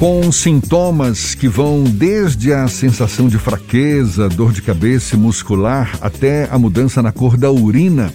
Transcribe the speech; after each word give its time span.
com 0.00 0.32
sintomas 0.32 1.34
que 1.34 1.46
vão 1.46 1.84
desde 1.84 2.54
a 2.54 2.66
sensação 2.68 3.28
de 3.28 3.36
fraqueza, 3.36 4.30
dor 4.30 4.50
de 4.50 4.62
cabeça 4.62 5.14
muscular, 5.14 5.94
até 6.00 6.48
a 6.50 6.58
mudança 6.58 7.02
na 7.02 7.12
cor 7.12 7.36
da 7.36 7.50
urina. 7.50 8.10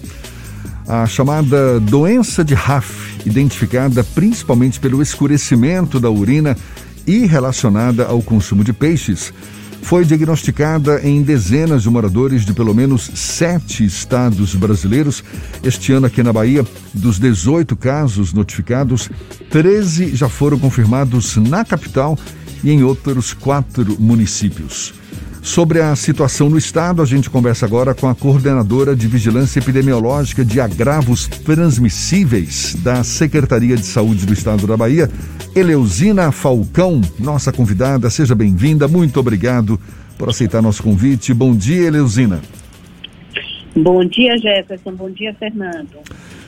A 0.88 1.06
chamada 1.06 1.78
doença 1.78 2.44
de 2.44 2.54
RAF, 2.54 3.20
identificada 3.24 4.02
principalmente 4.02 4.80
pelo 4.80 5.00
escurecimento 5.00 6.00
da 6.00 6.10
urina 6.10 6.56
e 7.06 7.24
relacionada 7.24 8.04
ao 8.06 8.20
consumo 8.20 8.64
de 8.64 8.72
peixes, 8.72 9.32
foi 9.86 10.04
diagnosticada 10.04 11.00
em 11.06 11.22
dezenas 11.22 11.84
de 11.84 11.88
moradores 11.88 12.44
de 12.44 12.52
pelo 12.52 12.74
menos 12.74 13.08
sete 13.14 13.84
estados 13.84 14.52
brasileiros. 14.56 15.22
Este 15.62 15.92
ano, 15.92 16.06
aqui 16.06 16.24
na 16.24 16.32
Bahia, 16.32 16.66
dos 16.92 17.20
18 17.20 17.76
casos 17.76 18.32
notificados, 18.32 19.08
13 19.48 20.16
já 20.16 20.28
foram 20.28 20.58
confirmados 20.58 21.36
na 21.36 21.64
capital 21.64 22.18
e 22.64 22.72
em 22.72 22.82
outros 22.82 23.32
quatro 23.32 23.96
municípios. 24.00 24.92
Sobre 25.46 25.80
a 25.80 25.94
situação 25.94 26.50
no 26.50 26.58
estado, 26.58 27.00
a 27.00 27.04
gente 27.04 27.30
conversa 27.30 27.64
agora 27.64 27.94
com 27.94 28.08
a 28.08 28.16
coordenadora 28.16 28.96
de 28.96 29.06
Vigilância 29.06 29.60
Epidemiológica 29.60 30.44
de 30.44 30.60
Agravos 30.60 31.28
Transmissíveis 31.28 32.74
da 32.82 33.04
Secretaria 33.04 33.76
de 33.76 33.86
Saúde 33.86 34.26
do 34.26 34.32
Estado 34.32 34.66
da 34.66 34.76
Bahia, 34.76 35.08
Eleusina 35.54 36.32
Falcão, 36.32 37.00
nossa 37.16 37.52
convidada. 37.52 38.10
Seja 38.10 38.34
bem-vinda, 38.34 38.88
muito 38.88 39.20
obrigado 39.20 39.78
por 40.18 40.28
aceitar 40.28 40.60
nosso 40.60 40.82
convite. 40.82 41.32
Bom 41.32 41.54
dia, 41.54 41.86
Eleusina. 41.86 42.40
Bom 43.76 44.04
dia, 44.04 44.36
Jefferson. 44.38 44.94
Bom 44.94 45.10
dia, 45.12 45.32
Fernando. 45.38 46.00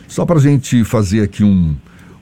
Só 0.08 0.26
para 0.26 0.38
a 0.38 0.42
gente 0.42 0.82
fazer 0.82 1.22
aqui 1.22 1.44
um, 1.44 1.76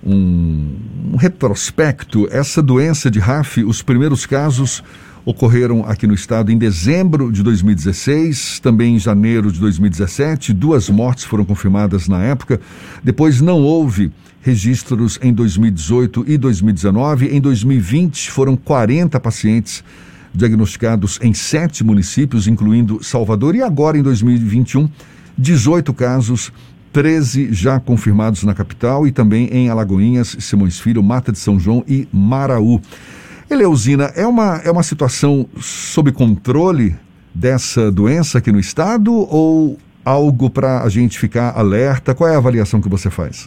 um, 0.05 0.77
um 1.15 1.17
retrospecto, 1.17 2.29
essa 2.31 2.63
doença 2.63 3.11
de 3.11 3.19
RAF, 3.19 3.65
os 3.65 3.81
primeiros 3.81 4.27
casos 4.27 4.85
ocorreram 5.27 5.85
aqui 5.85 6.07
no 6.07 6.15
estado 6.15 6.53
em 6.53 6.57
dezembro 6.57 7.33
de 7.33 7.43
2016, 7.43 8.61
também 8.61 8.95
em 8.95 8.99
janeiro 8.99 9.51
de 9.51 9.59
2017. 9.59 10.53
Duas 10.53 10.89
mortes 10.89 11.25
foram 11.25 11.45
confirmadas 11.45 12.07
na 12.07 12.23
época. 12.23 12.61
Depois 13.03 13.41
não 13.41 13.61
houve 13.61 14.13
registros 14.41 15.19
em 15.21 15.33
2018 15.33 16.25
e 16.29 16.39
2019. 16.39 17.27
Em 17.27 17.41
2020 17.41 18.31
foram 18.31 18.57
40 18.57 19.19
pacientes 19.19 19.83
diagnosticados 20.33 21.19
em 21.21 21.35
sete 21.35 21.83
municípios, 21.83 22.47
incluindo 22.47 23.03
Salvador, 23.03 23.57
e 23.57 23.63
agora 23.63 23.99
em 23.99 24.03
2021, 24.03 24.89
18 25.37 25.93
casos 25.93 26.53
13 26.93 27.53
já 27.53 27.81
confirmados 27.81 28.45
na 28.45 28.55
capital 28.55 29.09
e 29.09 29.11
também 29.11 29.49
em 29.51 29.69
Alagoinhas, 29.69 30.37
Simões 30.39 30.79
Filho, 30.79 31.03
Mata 31.03 31.33
de 31.33 31.39
São 31.39 31.59
João 31.59 31.83
e 31.89 32.07
Maraú. 32.13 32.81
Eleusina, 33.49 34.11
é 34.17 34.27
uma, 34.27 34.61
é 34.65 34.71
uma 34.71 34.83
situação 34.83 35.47
sob 35.61 36.11
controle 36.13 36.97
dessa 37.35 37.93
doença 37.93 38.39
aqui 38.39 38.51
no 38.51 38.59
estado 38.59 39.13
ou 39.13 39.79
algo 40.05 40.51
para 40.51 40.83
a 40.83 40.89
gente 40.89 41.19
ficar 41.19 41.57
alerta? 41.57 42.15
Qual 42.15 42.29
é 42.29 42.35
a 42.35 42.39
avaliação 42.39 42.81
que 42.81 42.89
você 42.89 43.11
faz? 43.11 43.47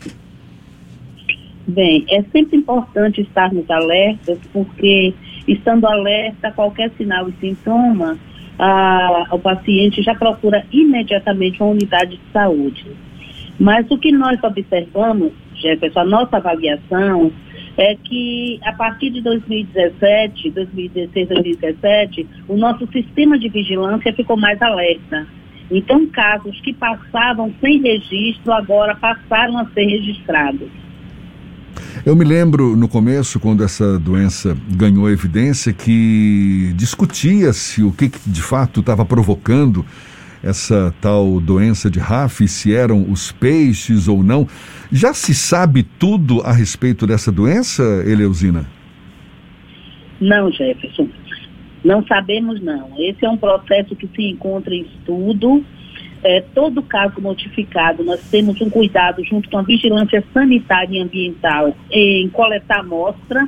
Bem, 1.68 2.06
é 2.10 2.24
sempre 2.32 2.58
importante 2.58 3.22
estarmos 3.22 3.70
alertas, 3.70 4.40
porque 4.52 5.14
estando 5.48 5.86
alerta 5.86 6.52
qualquer 6.52 6.92
sinal 6.98 7.30
e 7.30 7.34
sintoma, 7.40 8.18
a, 8.58 9.28
o 9.32 9.40
paciente 9.40 10.02
já 10.02 10.16
procura 10.16 10.66
imediatamente 10.72 11.62
uma 11.62 11.72
unidade 11.72 12.18
de 12.18 12.32
saúde. 12.32 12.86
Mas 13.60 13.90
o 13.92 13.98
que 13.98 14.12
nós 14.12 14.42
observamos, 14.44 15.32
Jefferson, 15.56 16.00
a 16.00 16.06
nossa 16.06 16.38
avaliação 16.38 17.32
é 17.78 17.96
que 17.96 18.60
a 18.64 18.74
partir 18.74 19.10
de 19.12 19.22
2017, 19.22 20.52
2016, 20.52 21.28
2017, 21.28 22.28
o 22.48 22.58
nosso 22.58 22.88
sistema 22.92 23.38
de 23.38 23.50
vigilância 23.50 24.14
ficou 24.14 24.38
mais 24.38 24.62
alerta. 24.62 25.28
Então, 25.72 26.06
casos 26.08 26.60
que 26.62 26.74
passavam 26.74 27.54
sem 27.62 27.82
registro 27.82 28.52
agora 28.52 28.96
passaram 28.96 29.58
a 29.58 29.66
ser 29.68 29.86
registrados. 29.86 30.70
Eu 32.06 32.16
me 32.16 32.26
lembro 32.26 32.76
no 32.76 32.88
começo, 32.88 33.40
quando 33.40 33.64
essa 33.64 34.00
doença 34.00 34.58
ganhou 34.76 35.10
evidência, 35.10 35.72
que 35.72 36.74
discutia-se 36.76 37.84
o 37.84 37.92
que, 37.92 38.10
que 38.10 38.30
de 38.30 38.42
fato 38.42 38.80
estava 38.80 39.06
provocando 39.06 39.86
essa 40.44 40.94
tal 41.02 41.40
doença 41.40 41.90
de 41.90 42.00
RAF, 42.00 42.48
se 42.48 42.74
eram 42.74 43.10
os 43.10 43.32
peixes 43.32 44.08
ou 44.08 44.24
não. 44.24 44.48
Já 44.92 45.14
se 45.14 45.34
sabe 45.34 45.84
tudo 45.84 46.42
a 46.42 46.52
respeito 46.52 47.06
dessa 47.06 47.32
doença, 47.32 47.84
Eleusina? 48.06 48.66
Não, 50.20 50.52
Jefferson. 50.52 51.08
Não 51.84 52.06
sabemos, 52.06 52.62
não. 52.62 52.92
Esse 52.98 53.26
é 53.26 53.30
um 53.30 53.38
processo 53.38 53.96
que 53.96 54.08
se 54.08 54.24
encontra 54.30 54.74
em 54.74 54.82
estudo. 54.82 55.64
É, 56.22 56.42
todo 56.54 56.82
caso 56.82 57.22
notificado, 57.22 58.04
nós 58.04 58.20
temos 58.30 58.60
um 58.60 58.70
cuidado 58.70 59.24
junto 59.24 59.50
com 59.50 59.58
a 59.58 59.62
vigilância 59.62 60.22
sanitária 60.34 60.98
e 60.98 61.02
ambiental 61.02 61.74
em 61.90 62.28
coletar 62.30 62.80
amostra 62.80 63.48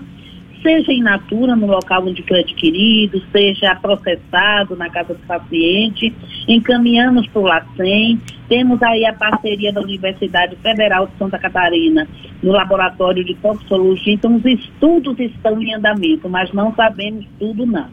seja 0.62 0.92
in 0.92 1.02
natura 1.02 1.56
no 1.56 1.68
local 1.68 2.06
onde 2.06 2.24
foi 2.24 2.40
adquirido, 2.40 3.22
seja 3.32 3.76
processado 3.76 4.76
na 4.76 4.90
casa 4.90 5.14
do 5.14 5.26
paciente, 5.26 6.14
encaminhamos 6.48 7.28
para 7.28 7.42
o 7.42 7.46
LACEN, 7.46 8.20
temos 8.48 8.82
aí 8.84 9.06
a 9.06 9.14
parceria 9.14 9.72
da 9.72 9.82
Universidade 9.82 10.56
Federal 10.58 11.08
de 11.08 11.18
Santa 11.18 11.38
Catarina 11.40 12.08
no 12.42 12.52
laboratório 12.52 13.24
de 13.24 13.34
toxicologia, 13.36 14.14
então 14.14 14.36
os 14.36 14.46
estudos 14.46 15.20
estão 15.20 15.62
em 15.62 15.74
andamento, 15.74 16.30
mas 16.30 16.52
não 16.52 16.74
sabemos 16.76 17.26
tudo 17.40 17.66
não. 17.66 17.88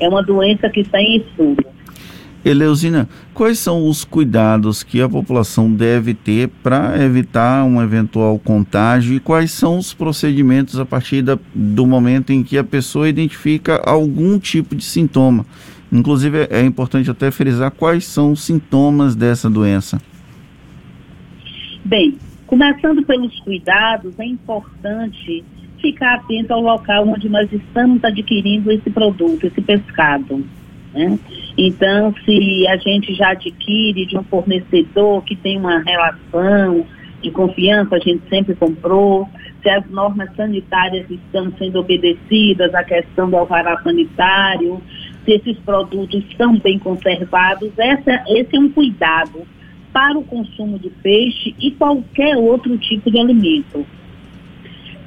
É 0.00 0.08
uma 0.08 0.22
doença 0.22 0.68
que 0.68 0.80
está 0.80 1.00
em 1.00 1.16
estudo. 1.16 1.64
Eleusina, 2.44 3.08
quais 3.32 3.58
são 3.58 3.88
os 3.88 4.04
cuidados 4.04 4.82
que 4.82 5.00
a 5.00 5.08
população 5.08 5.72
deve 5.72 6.12
ter 6.12 6.48
para 6.62 7.02
evitar 7.02 7.64
um 7.64 7.82
eventual 7.82 8.38
contágio 8.38 9.14
e 9.14 9.20
quais 9.20 9.50
são 9.50 9.78
os 9.78 9.94
procedimentos 9.94 10.78
a 10.78 10.84
partir 10.84 11.22
da, 11.22 11.38
do 11.54 11.86
momento 11.86 12.32
em 12.32 12.42
que 12.42 12.58
a 12.58 12.64
pessoa 12.64 13.08
identifica 13.08 13.80
algum 13.84 14.38
tipo 14.38 14.74
de 14.74 14.84
sintoma? 14.84 15.46
Inclusive, 15.90 16.46
é 16.50 16.62
importante 16.62 17.10
até 17.10 17.30
frisar 17.30 17.70
quais 17.70 18.04
são 18.04 18.32
os 18.32 18.42
sintomas 18.42 19.14
dessa 19.16 19.48
doença. 19.48 20.00
Bem, 21.84 22.18
começando 22.46 23.02
pelos 23.04 23.38
cuidados, 23.40 24.18
é 24.18 24.24
importante 24.24 25.44
ficar 25.80 26.16
atento 26.16 26.52
ao 26.52 26.60
local 26.60 27.08
onde 27.08 27.28
nós 27.28 27.50
estamos 27.52 28.02
adquirindo 28.02 28.70
esse 28.72 28.90
produto, 28.90 29.46
esse 29.46 29.60
pescado. 29.60 30.44
Né? 30.92 31.18
Então, 31.56 32.12
se 32.24 32.66
a 32.66 32.76
gente 32.76 33.14
já 33.14 33.30
adquire 33.30 34.06
de 34.06 34.18
um 34.18 34.24
fornecedor 34.24 35.22
que 35.22 35.36
tem 35.36 35.58
uma 35.58 35.78
relação 35.78 36.84
de 37.22 37.30
confiança, 37.30 37.96
a 37.96 37.98
gente 37.98 38.28
sempre 38.28 38.54
comprou, 38.54 39.28
se 39.62 39.68
as 39.70 39.88
normas 39.88 40.34
sanitárias 40.36 41.08
estão 41.08 41.52
sendo 41.56 41.78
obedecidas, 41.78 42.74
a 42.74 42.82
questão 42.82 43.30
do 43.30 43.36
alvará 43.36 43.80
sanitário, 43.82 44.82
se 45.24 45.32
esses 45.32 45.56
produtos 45.60 46.22
estão 46.28 46.58
bem 46.58 46.78
conservados, 46.78 47.70
essa, 47.78 48.22
esse 48.28 48.56
é 48.56 48.60
um 48.60 48.70
cuidado 48.70 49.46
para 49.92 50.18
o 50.18 50.24
consumo 50.24 50.78
de 50.78 50.90
peixe 50.90 51.54
e 51.58 51.70
qualquer 51.70 52.36
outro 52.36 52.76
tipo 52.76 53.10
de 53.10 53.18
alimento. 53.18 53.86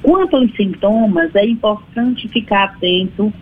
Quanto 0.02 0.36
aos 0.36 0.50
sintomas, 0.56 1.34
é 1.34 1.44
importante 1.44 2.26
ficar 2.28 2.64
atento 2.64 3.32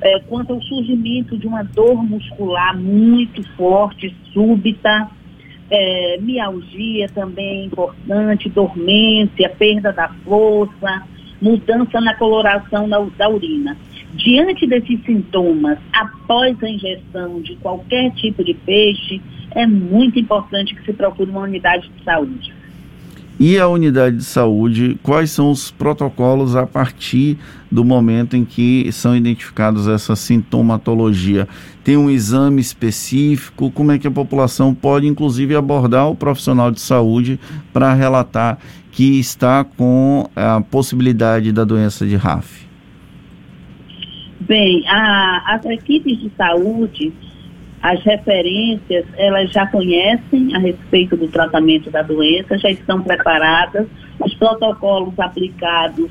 é, 0.00 0.18
quanto 0.20 0.52
ao 0.52 0.62
surgimento 0.62 1.36
de 1.36 1.46
uma 1.46 1.62
dor 1.62 2.02
muscular 2.02 2.76
muito 2.76 3.42
forte, 3.56 4.14
súbita, 4.32 5.08
é, 5.70 6.18
mialgia 6.20 7.08
também 7.08 7.62
é 7.62 7.64
importante, 7.64 8.48
dormência, 8.48 9.48
perda 9.48 9.92
da 9.92 10.08
força, 10.24 11.02
mudança 11.40 12.00
na 12.00 12.14
coloração 12.14 12.88
da, 12.88 13.00
da 13.16 13.28
urina. 13.28 13.76
Diante 14.14 14.66
desses 14.66 15.02
sintomas, 15.04 15.78
após 15.92 16.62
a 16.62 16.68
ingestão 16.68 17.40
de 17.40 17.56
qualquer 17.56 18.12
tipo 18.12 18.44
de 18.44 18.54
peixe, 18.54 19.20
é 19.50 19.66
muito 19.66 20.18
importante 20.18 20.74
que 20.74 20.84
se 20.84 20.92
procure 20.92 21.30
uma 21.30 21.42
unidade 21.42 21.88
de 21.88 22.04
saúde. 22.04 22.52
E 23.38 23.58
a 23.58 23.66
unidade 23.66 24.18
de 24.18 24.24
saúde, 24.24 24.96
quais 25.02 25.30
são 25.30 25.50
os 25.50 25.68
protocolos 25.70 26.54
a 26.54 26.66
partir 26.66 27.36
do 27.70 27.84
momento 27.84 28.36
em 28.36 28.44
que 28.44 28.90
são 28.92 29.16
identificados 29.16 29.88
essa 29.88 30.14
sintomatologia? 30.14 31.48
Tem 31.82 31.96
um 31.96 32.08
exame 32.08 32.60
específico? 32.60 33.72
Como 33.72 33.90
é 33.90 33.98
que 33.98 34.06
a 34.06 34.10
população 34.10 34.72
pode, 34.72 35.08
inclusive, 35.08 35.56
abordar 35.56 36.08
o 36.08 36.14
profissional 36.14 36.70
de 36.70 36.80
saúde 36.80 37.40
para 37.72 37.92
relatar 37.92 38.58
que 38.92 39.18
está 39.18 39.64
com 39.64 40.30
a 40.36 40.60
possibilidade 40.60 41.50
da 41.50 41.64
doença 41.64 42.06
de 42.06 42.14
RAF? 42.14 42.64
Bem, 44.38 44.86
a, 44.86 45.56
as 45.56 45.64
equipes 45.64 46.20
de 46.20 46.30
saúde 46.36 47.12
as 47.84 48.02
referências, 48.02 49.04
elas 49.14 49.50
já 49.52 49.66
conhecem 49.66 50.56
a 50.56 50.58
respeito 50.58 51.18
do 51.18 51.28
tratamento 51.28 51.90
da 51.90 52.00
doença, 52.00 52.56
já 52.56 52.70
estão 52.70 53.02
preparadas, 53.02 53.86
os 54.18 54.32
protocolos 54.36 55.12
aplicados 55.18 56.10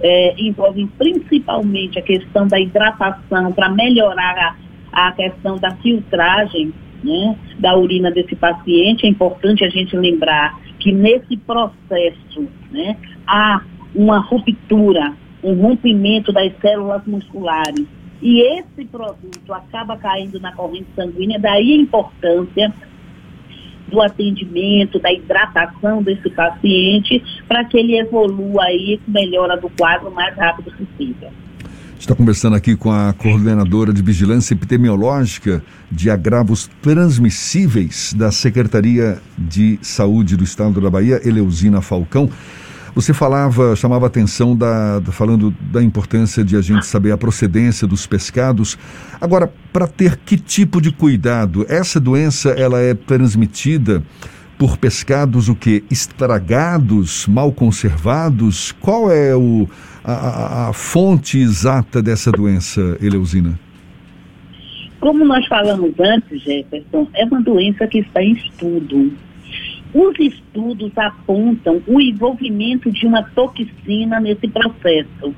é, 0.00 0.34
envolvem 0.36 0.88
principalmente 0.98 1.96
a 1.96 2.02
questão 2.02 2.48
da 2.48 2.58
hidratação 2.58 3.52
para 3.52 3.68
melhorar 3.68 4.56
a, 4.92 5.06
a 5.06 5.12
questão 5.12 5.58
da 5.58 5.70
filtragem 5.76 6.74
né, 7.04 7.36
da 7.56 7.76
urina 7.78 8.10
desse 8.10 8.34
paciente. 8.34 9.06
É 9.06 9.08
importante 9.08 9.64
a 9.64 9.68
gente 9.68 9.96
lembrar 9.96 10.58
que 10.80 10.90
nesse 10.90 11.36
processo 11.36 12.48
né, 12.72 12.96
há 13.28 13.62
uma 13.94 14.18
ruptura, 14.18 15.12
um 15.40 15.54
rompimento 15.54 16.32
das 16.32 16.52
células 16.60 17.06
musculares. 17.06 17.86
E 18.22 18.40
esse 18.58 18.84
produto 18.84 19.52
acaba 19.52 19.96
caindo 19.96 20.38
na 20.38 20.52
corrente 20.52 20.86
sanguínea, 20.94 21.40
daí 21.40 21.72
a 21.72 21.76
importância 21.76 22.72
do 23.88 24.00
atendimento, 24.00 24.98
da 25.00 25.12
hidratação 25.12 26.02
desse 26.02 26.30
paciente, 26.30 27.22
para 27.48 27.64
que 27.64 27.76
ele 27.76 27.98
evolua 27.98 28.64
aí 28.64 28.98
com 29.04 29.10
melhora 29.10 29.60
do 29.60 29.68
quadro 29.70 30.08
o 30.08 30.14
mais 30.14 30.34
rápido 30.36 30.70
possível. 30.70 31.30
Está 31.98 32.16
conversando 32.16 32.56
aqui 32.56 32.74
com 32.74 32.90
a 32.90 33.12
coordenadora 33.12 33.92
de 33.92 34.02
Vigilância 34.02 34.54
Epidemiológica 34.54 35.62
de 35.90 36.10
Agravos 36.10 36.68
Transmissíveis 36.80 38.12
da 38.12 38.32
Secretaria 38.32 39.18
de 39.38 39.78
Saúde 39.82 40.36
do 40.36 40.42
Estado 40.42 40.80
da 40.80 40.90
Bahia, 40.90 41.20
Eleusina 41.24 41.80
Falcão. 41.80 42.28
Você 42.94 43.14
falava, 43.14 43.74
chamava 43.74 44.06
atenção 44.06 44.54
da, 44.54 44.98
da, 44.98 45.10
falando 45.10 45.50
da 45.72 45.82
importância 45.82 46.44
de 46.44 46.56
a 46.56 46.60
gente 46.60 46.84
saber 46.84 47.10
a 47.10 47.16
procedência 47.16 47.86
dos 47.86 48.06
pescados. 48.06 48.78
Agora, 49.20 49.50
para 49.72 49.86
ter 49.86 50.16
que 50.16 50.36
tipo 50.36 50.80
de 50.80 50.92
cuidado? 50.92 51.64
Essa 51.68 51.98
doença 51.98 52.50
ela 52.50 52.80
é 52.80 52.92
transmitida 52.92 54.02
por 54.58 54.76
pescados 54.76 55.48
o 55.48 55.56
que 55.56 55.82
estragados, 55.90 57.26
mal 57.26 57.50
conservados? 57.50 58.72
Qual 58.72 59.10
é 59.10 59.34
o, 59.34 59.66
a, 60.04 60.68
a 60.68 60.72
fonte 60.72 61.38
exata 61.38 62.02
dessa 62.02 62.30
doença, 62.30 62.96
Eleusina? 63.00 63.58
Como 65.00 65.24
nós 65.24 65.44
falamos 65.48 65.92
antes, 65.98 66.42
Jefferson, 66.42 67.08
é 67.14 67.24
uma 67.24 67.40
doença 67.40 67.86
que 67.88 67.98
está 67.98 68.22
em 68.22 68.34
estudo. 68.34 69.12
Os 69.94 70.18
estudos 70.18 70.96
apontam 70.96 71.82
o 71.86 72.00
envolvimento 72.00 72.90
de 72.90 73.06
uma 73.06 73.22
toxina 73.22 74.18
nesse 74.20 74.48
processo. 74.48 75.34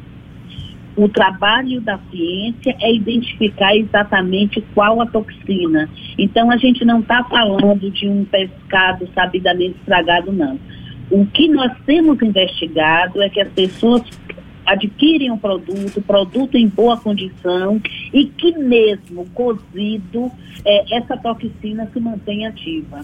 O 0.96 1.08
trabalho 1.08 1.80
da 1.80 1.98
ciência 2.10 2.76
é 2.80 2.94
identificar 2.94 3.76
exatamente 3.76 4.64
qual 4.74 5.00
a 5.02 5.06
toxina. 5.06 5.88
Então, 6.16 6.52
a 6.52 6.56
gente 6.56 6.84
não 6.84 7.00
está 7.00 7.24
falando 7.24 7.90
de 7.90 8.08
um 8.08 8.24
pescado 8.24 9.08
sabidamente 9.12 9.76
estragado, 9.80 10.32
não. 10.32 10.58
O 11.10 11.26
que 11.26 11.48
nós 11.48 11.72
temos 11.84 12.22
investigado 12.22 13.20
é 13.20 13.28
que 13.28 13.40
as 13.40 13.48
pessoas 13.48 14.02
adquirem 14.66 15.30
um 15.30 15.38
produto, 15.38 16.00
produto 16.02 16.56
em 16.56 16.68
boa 16.68 16.96
condição 16.96 17.80
e 18.12 18.26
que 18.26 18.56
mesmo 18.58 19.26
cozido, 19.34 20.30
é, 20.64 20.96
essa 20.96 21.16
toxina 21.16 21.88
se 21.92 22.00
mantém 22.00 22.46
ativa. 22.46 23.00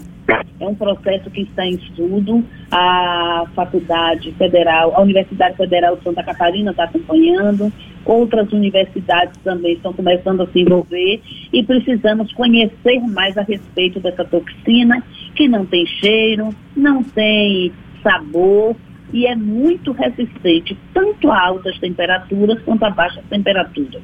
É 0.59 0.65
um 0.65 0.75
processo 0.75 1.29
que 1.29 1.41
está 1.41 1.65
em 1.65 1.75
estudo, 1.75 2.43
a 2.71 3.45
Faculdade 3.55 4.31
Federal, 4.33 4.93
a 4.95 5.01
Universidade 5.01 5.57
Federal 5.57 5.97
de 5.97 6.03
Santa 6.03 6.23
Catarina 6.23 6.71
está 6.71 6.83
acompanhando, 6.83 7.71
outras 8.05 8.51
universidades 8.51 9.37
também 9.43 9.73
estão 9.73 9.93
começando 9.93 10.41
a 10.41 10.47
se 10.47 10.59
envolver 10.59 11.21
e 11.51 11.63
precisamos 11.63 12.31
conhecer 12.33 12.99
mais 12.99 13.37
a 13.37 13.41
respeito 13.41 13.99
dessa 13.99 14.23
toxina, 14.23 15.03
que 15.35 15.47
não 15.47 15.65
tem 15.65 15.85
cheiro, 15.85 16.49
não 16.75 17.03
tem 17.03 17.71
sabor, 18.03 18.75
e 19.13 19.25
é 19.25 19.35
muito 19.35 19.91
resistente 19.91 20.77
tanto 20.93 21.29
a 21.29 21.47
altas 21.47 21.77
temperaturas 21.79 22.61
quanto 22.63 22.83
a 22.83 22.89
baixas 22.89 23.23
temperaturas. 23.29 24.01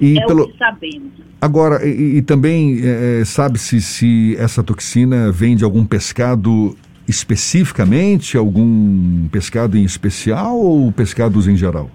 E 0.00 0.18
é 0.18 0.26
pelo... 0.26 0.44
o 0.44 0.48
que 0.48 0.58
sabemos. 0.58 1.12
Agora, 1.40 1.86
e, 1.86 2.18
e 2.18 2.22
também 2.22 2.80
é, 2.82 3.20
é, 3.20 3.24
sabe-se 3.24 3.80
se 3.80 4.36
essa 4.38 4.62
toxina 4.62 5.32
vem 5.32 5.56
de 5.56 5.64
algum 5.64 5.84
pescado 5.84 6.76
especificamente, 7.08 8.36
algum 8.36 9.26
pescado 9.28 9.76
em 9.76 9.84
especial 9.84 10.56
ou 10.56 10.92
pescados 10.92 11.48
em 11.48 11.56
geral? 11.56 11.90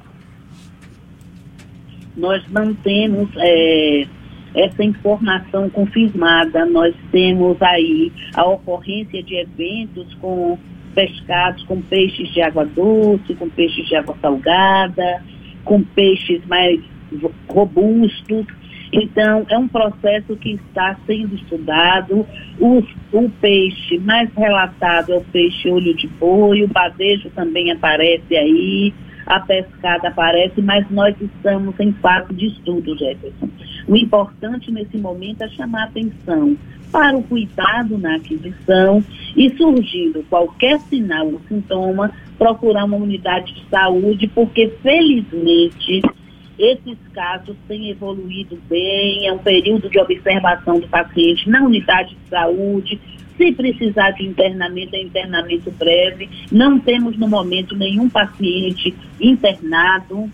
Nós 2.18 2.44
não 2.50 2.74
temos 2.74 3.30
é, 3.38 4.08
essa 4.56 4.84
informação 4.84 5.70
confirmada. 5.70 6.66
Nós 6.66 6.96
temos 7.12 7.62
aí 7.62 8.12
a 8.34 8.46
ocorrência 8.46 9.22
de 9.22 9.36
eventos 9.36 10.14
com 10.16 10.58
pescados 10.96 11.62
com 11.64 11.82
peixes 11.82 12.30
de 12.30 12.42
água 12.42 12.66
doce, 12.66 13.36
com 13.36 13.50
peixes 13.50 13.86
de 13.86 13.96
água 13.96 14.16
salgada, 14.22 15.22
com 15.64 15.84
peixes 15.84 16.44
mais 16.48 16.80
robustos. 17.50 18.48
Então, 18.94 19.46
é 19.50 19.58
um 19.58 19.68
processo 19.68 20.36
que 20.38 20.54
está 20.54 20.96
sendo 21.06 21.36
estudado. 21.36 22.26
O, 22.60 22.82
o 23.12 23.30
peixe 23.42 24.00
mais 24.00 24.34
relatado 24.34 25.12
é 25.12 25.18
o 25.18 25.24
peixe 25.26 25.70
olho 25.70 25.94
de 25.94 26.08
boi, 26.08 26.64
o 26.64 26.68
badejo 26.68 27.30
também 27.32 27.72
aparece 27.72 28.36
aí, 28.36 28.94
a 29.26 29.40
pescada 29.42 30.08
aparece, 30.08 30.62
mas 30.62 30.90
nós 30.90 31.16
estamos 31.20 31.78
em 31.80 31.92
fase 31.94 32.34
de 32.34 32.48
estudo, 32.48 32.98
Jefferson. 32.98 33.50
O 33.88 33.98
importante 33.98 34.72
nesse 34.72 34.98
momento 34.98 35.42
é 35.42 35.50
chamar 35.50 35.86
atenção 35.86 36.56
para 36.96 37.18
o 37.18 37.24
cuidado 37.24 37.98
na 37.98 38.16
aquisição 38.16 39.04
e 39.36 39.50
surgindo 39.58 40.24
qualquer 40.30 40.80
sinal 40.80 41.28
ou 41.28 41.42
sintoma, 41.46 42.10
procurar 42.38 42.86
uma 42.86 42.96
unidade 42.96 43.54
de 43.54 43.66
saúde, 43.70 44.28
porque 44.28 44.72
felizmente 44.82 46.02
esses 46.58 46.98
casos 47.14 47.58
têm 47.68 47.90
evoluído 47.90 48.58
bem, 48.70 49.28
é 49.28 49.34
um 49.34 49.38
período 49.38 49.90
de 49.90 50.00
observação 50.00 50.80
do 50.80 50.88
paciente 50.88 51.50
na 51.50 51.66
unidade 51.66 52.16
de 52.16 52.30
saúde. 52.30 52.98
Se 53.36 53.52
precisar 53.52 54.12
de 54.12 54.26
internamento, 54.26 54.96
é 54.96 55.02
internamento 55.02 55.70
breve. 55.72 56.30
Não 56.50 56.80
temos 56.80 57.18
no 57.18 57.28
momento 57.28 57.76
nenhum 57.76 58.08
paciente 58.08 58.96
internado 59.20 60.30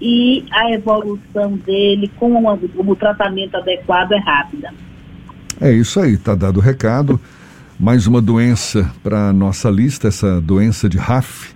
e 0.00 0.42
a 0.50 0.70
evolução 0.70 1.58
dele 1.58 2.10
com 2.18 2.46
o, 2.46 2.96
tratamento 2.96 3.56
adequado 3.56 4.12
é 4.12 4.18
rápida. 4.18 4.72
É 5.60 5.72
isso 5.72 5.98
aí, 5.98 6.16
tá 6.16 6.34
dado 6.34 6.58
o 6.58 6.60
recado. 6.60 7.20
Mais 7.78 8.06
uma 8.06 8.20
doença 8.20 8.90
para 9.02 9.32
nossa 9.32 9.68
lista, 9.68 10.08
essa 10.08 10.40
doença 10.40 10.88
de 10.88 10.98
RAF, 10.98 11.52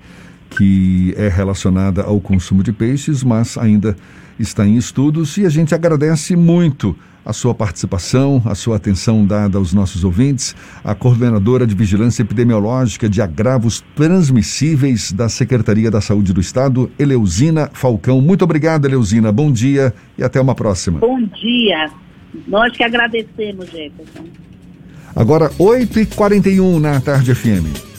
que 0.50 1.14
é 1.16 1.28
relacionada 1.28 2.02
ao 2.02 2.20
consumo 2.20 2.62
de 2.62 2.72
peixes, 2.72 3.22
mas 3.22 3.56
ainda 3.56 3.96
está 4.38 4.66
em 4.66 4.76
estudos 4.76 5.36
e 5.36 5.46
a 5.46 5.48
gente 5.48 5.74
agradece 5.74 6.34
muito 6.34 6.96
a 7.24 7.32
sua 7.32 7.54
participação, 7.54 8.42
a 8.44 8.54
sua 8.54 8.76
atenção 8.76 9.24
dada 9.24 9.56
aos 9.56 9.72
nossos 9.72 10.02
ouvintes, 10.02 10.56
a 10.82 10.94
coordenadora 10.94 11.64
de 11.64 11.74
Vigilância 11.74 12.22
Epidemiológica 12.22 13.08
de 13.08 13.22
Agravos 13.22 13.84
Transmissíveis 13.94 15.12
da 15.12 15.28
Secretaria 15.28 15.90
da 15.90 16.00
Saúde 16.00 16.32
do 16.32 16.40
Estado, 16.40 16.90
Eleusina 16.98 17.70
Falcão. 17.72 18.20
Muito 18.20 18.42
obrigado, 18.42 18.84
Eleusina. 18.84 19.30
Bom 19.30 19.52
dia 19.52 19.94
e 20.18 20.24
até 20.24 20.40
uma 20.40 20.56
próxima. 20.56 20.98
Bom 20.98 21.20
dia. 21.22 21.88
Nós 22.46 22.76
que 22.76 22.82
agradecemos, 22.82 23.68
Jefferson. 23.70 24.26
Agora, 25.14 25.50
8h41 25.58 26.80
na 26.80 27.00
Tarde 27.00 27.34
FM. 27.34 27.91